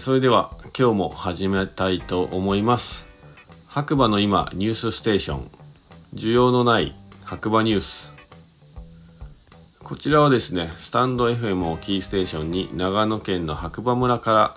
[0.00, 3.04] それでは今日も始めたいと思います。
[3.68, 5.40] 白馬の今ニュースステーション。
[6.14, 6.94] 需要のない
[7.26, 8.08] 白馬ニュース。
[9.84, 14.56] こちらはですねスタンド FM をキーステーションに長野県の白馬村から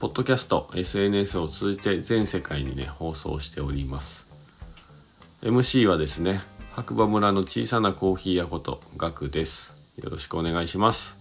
[0.00, 4.26] ポッドキャスト SNS を通じて全世界にね放送しております。
[5.44, 6.40] MC はですね
[6.72, 10.00] 白馬村の小さなコーヒー屋ことガクです。
[10.02, 11.19] よろしくお願いします。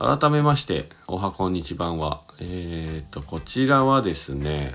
[0.00, 2.22] 改めましておはこんにちばんは。
[2.40, 4.72] えっ、とこちらはですね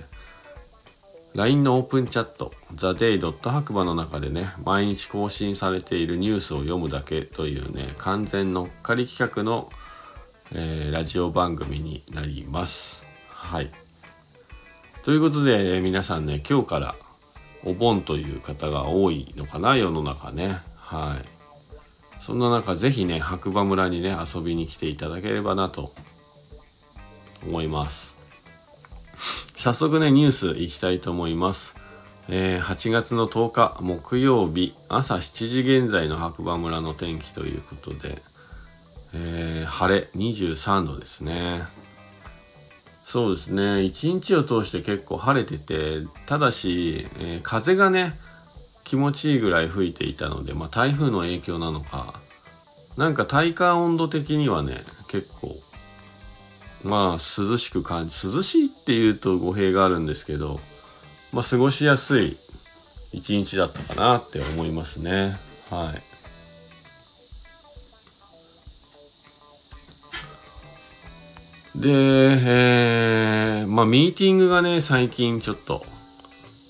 [1.34, 3.20] LINE のオープンチャット TheDay.
[3.50, 9.68] 白馬の中でね毎日更新されているニュースを読むだけというね完全のっかり企画の、
[10.54, 13.04] えー、ラジオ番組になります。
[13.30, 13.72] はい。
[15.06, 16.94] ということで、皆さんね今日から
[17.64, 20.60] お盆という方が多いのかな世の中ね。
[20.78, 21.35] はい。
[22.26, 25.92] そんな中ぜひね白馬村にね遊びに来ていただければなと
[27.46, 28.16] 思います。
[29.56, 31.76] 早速ねニュースいきたいと思います。
[32.28, 38.16] えー、8月の10日木曜日朝7時現在の白馬村の天気ということで、
[39.14, 41.62] えー、晴れ23度ですね。
[43.06, 48.14] そうですね一日を通して結構晴れててただし、えー、風がね
[48.84, 52.25] 気持ちいいぐらい吹いていたので、まあ、台風の影響なのか
[52.98, 54.74] なんか体感温度的にはね
[55.10, 55.56] 結構
[56.84, 60.60] まあ涼しく感じ涼しいっていうと語弊があるんですけど、
[61.34, 62.38] まあ、過ごしやすい
[63.14, 65.34] 一日だったかなって思いますね。
[65.70, 66.16] はい。
[71.82, 75.82] で、えー、まあミーティングがね最近ちょっと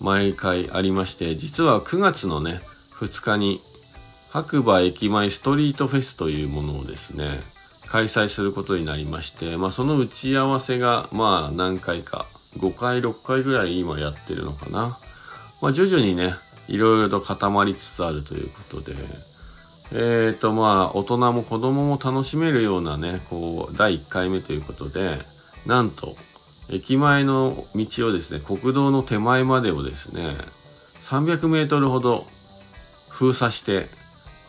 [0.01, 2.59] 毎回ありまして、実は9月のね、
[2.99, 3.59] 2日に
[4.35, 7.23] 白馬駅前ストリートフェスというものをですね、
[7.87, 12.25] 開催することになりまして、まあその打ち合わせがまあ何回か、
[12.57, 14.97] 5回、6回ぐらい今やってるのかな。
[15.61, 16.33] まあ徐々にね、
[16.67, 18.93] いろいろと固まりつつあるということで、
[19.93, 25.11] えっ、ー、とまあ大人も子供も楽しめるようなね、こう、第1回目ということで、
[25.65, 26.13] なんと
[26.73, 30.23] 駅前の道をですね、国道の手前までをですね、
[31.05, 32.25] 300メートルほど
[33.11, 33.85] 封鎖して、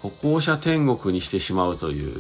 [0.09, 2.11] 歩行者天国にしてしまうという、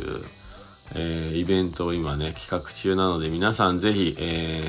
[0.94, 4.62] えー、イベントを今ね、企画中なので、皆さんぜひ、え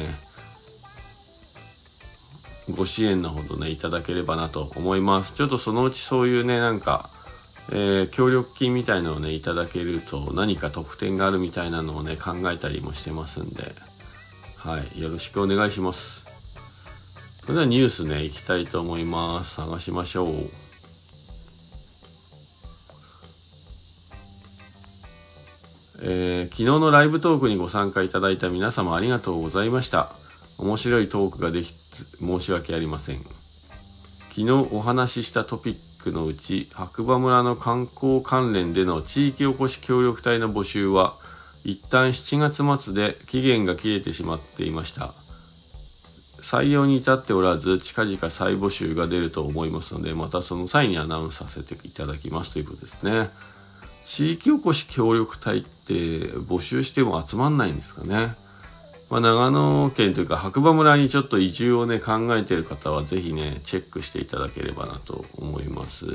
[2.69, 5.33] ー、ご支援のほどね、いただければなと思います。
[5.33, 7.09] ちょっとそのうちそういうね、なんか、
[7.71, 13.63] えー、協力金みたいのをね、いただけると何か特典があるみたいなのをね、考えたりもしてますんで、
[14.59, 16.27] はい、よろしくお願いします。
[17.41, 19.55] それではニュースね、行きたいと思います。
[19.55, 20.27] 探しましょう。
[26.09, 30.07] えー、昨日のライブトークにご参加いただいた皆様ありがとうございました。
[30.57, 33.17] 面白いトークができつ申し訳ありません。
[33.17, 41.13] 昨日お話ししたトピックのうち、白馬村の観光関連での地域おこし協力隊の募集は、
[41.65, 45.07] 一旦7月末で期限が切れてしまっていました。
[46.41, 53.29] 採用に至っておらず、近々再募集が出ると思いますので、またその際にアナウンスさせていただきますということですね。
[54.07, 55.93] 地域おこし協力隊って
[56.47, 58.29] 募集しても集まんないんですかね。
[59.11, 66.05] まあ、長野県というか白馬村にちょっと移住をね考えている方は是非ねチェックしていただければなと思います。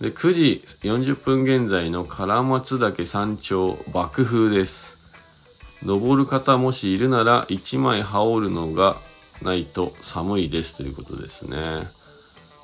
[0.00, 5.84] で9時40分現在の唐松岳山頂爆風です。
[5.84, 8.96] 登る方もしいるなら1枚羽織るのが
[9.42, 11.99] ないと寒いですということですね。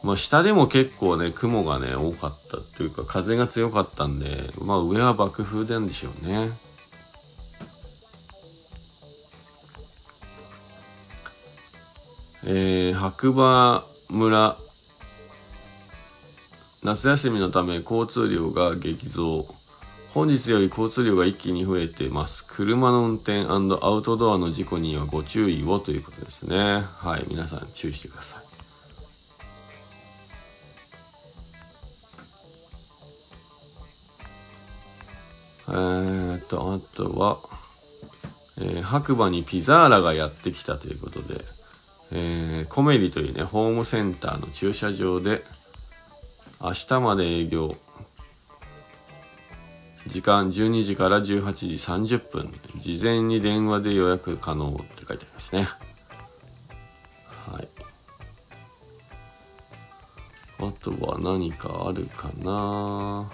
[0.06, 4.26] まあ下でも結構ね、雲がね、多かったっていうか風が強かったんで、
[4.64, 6.48] まあ上は爆風なんでしょうね。
[12.48, 14.54] えー、白馬村
[16.84, 19.44] 夏休みのため交通量が激増。
[20.14, 22.46] 本日より交通量が一気に増えています。
[22.46, 26.80] 車の運転アウトドアの事故にはご注意をということですね。
[26.80, 28.45] はい、皆さん注意してください。
[35.68, 37.36] えー、っと、あとは、
[38.58, 41.34] えー、白馬にピザーラがやってきたということで、
[42.12, 45.40] えー、コメリというね、ホームセンターの駐車場で、
[46.62, 47.74] 明日まで営業。
[50.06, 52.48] 時間12時から18時30分。
[52.80, 55.68] 事前に電話で予約可能って書いてありますね。
[57.50, 57.68] はい。
[60.58, 63.30] あとは何かあるかな。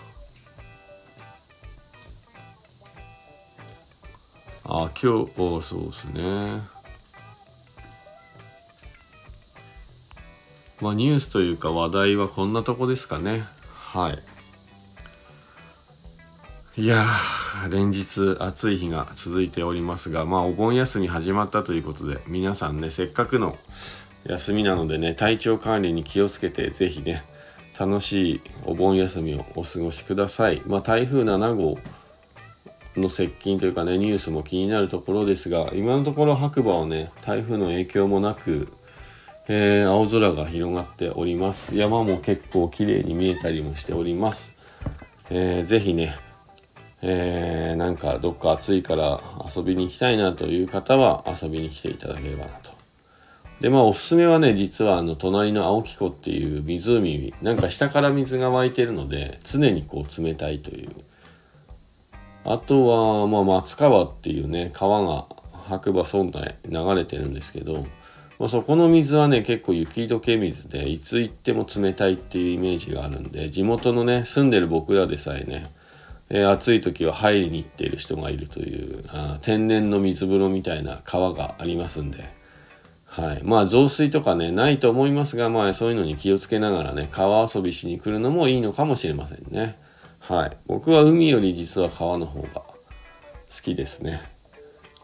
[4.75, 6.63] あ、今日、そうですね。
[10.81, 13.43] まあニュースというか話題はこんなとこですかね。
[13.93, 14.15] は
[16.77, 16.81] い。
[16.81, 17.05] いや、
[17.71, 23.59] 連日暑い日が続いておりますが、まあお盆休み始まったということで、皆さんね、せっかくの
[24.25, 27.23] 休みなのでね、体調管理に気をつけて、ぜひね、
[27.79, 30.63] 楽しいお盆休みをお過ごしください。
[30.67, 31.77] まあ台風7号
[32.97, 38.69] の接近というかね、ニュースも気になるところですが、今のところ白馬はね、台風の影響もなく、
[39.49, 41.77] えー、青空が広がっております。
[41.77, 44.53] 山も結構綺麗に見えたりもしております。
[45.31, 46.15] えー、ぜひね、
[47.03, 49.21] えー、なんかどっか暑いから
[49.55, 52.71] 遊びに行きたいなという方は遊びに来ていただければなと。
[53.61, 60.91] で、まあおすすめはね、実はあの隣の青木湖っていう湖、なんか下から水が湧いてるので、常にこう冷たいという。
[62.45, 65.27] あとは、まあ松川っていうね、川が
[65.69, 67.87] 白馬村内流れてるんですけど、
[68.39, 75.71] まあ、そこの水はね、結構雪解け水で、いつ行っても冷たいっていうイメージがあるんで、地元のね、住んでる僕らでさえね、
[76.29, 82.25] えー、暑い時は入りに行っている人がいるというあ天然の水風呂みたいな川がありますんで、
[83.07, 83.43] はい。
[83.45, 89.77] まあ増水とかね、ないと思いますが、まあそういうのに気をつけながらね、川遊びしに来るのもいいのかもしれませんね。
[90.29, 90.57] はい。
[90.67, 92.65] 僕は海より実は川の方が好
[93.63, 94.21] きですね。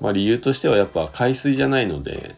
[0.00, 2.34] まあ理由としてはやっぱ海水じゃないので、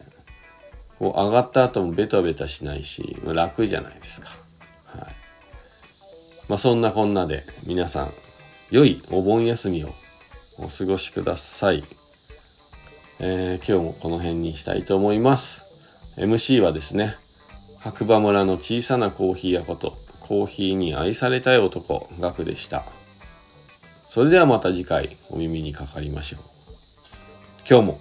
[0.97, 4.29] こう上がった後もベタベタしないし、まあ、楽じゃないですか。
[4.97, 5.11] はい。
[6.49, 8.07] まあそんなこんなで皆さん、
[8.71, 9.87] 良いお盆休みを
[10.59, 11.83] お過ごしください。
[13.23, 16.19] えー、今日もこの辺にしたいと思います。
[16.19, 17.13] MC はですね、
[17.83, 19.93] 白馬村の小さなコーヒー屋こと、
[20.31, 22.79] コーヒーに愛されたい男、ガクでした。
[22.79, 26.39] それではまた次回お耳にかかりましょう。
[27.69, 27.97] 今日も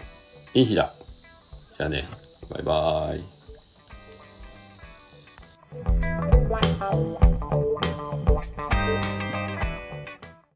[0.55, 0.93] いい日だ。
[1.77, 2.05] じゃあね。
[2.55, 3.17] バイバー
[7.27, 7.30] イ。